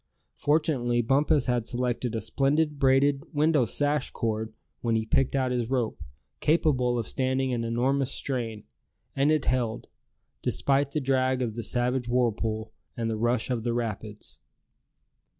[0.37, 5.69] Fortunately Bumpus had selected a splendid braided window sash cord when he picked out his
[5.69, 6.01] rope,
[6.39, 8.63] capable of standing an enormous strain;
[9.15, 9.85] and it held,
[10.41, 14.39] despite the drag of the savage whirlpool, and the rush of the rapids.